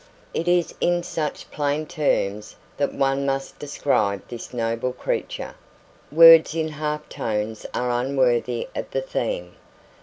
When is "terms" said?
1.85-2.55